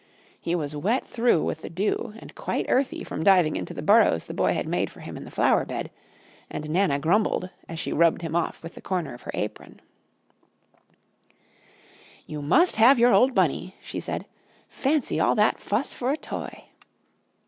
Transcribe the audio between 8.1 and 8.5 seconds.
him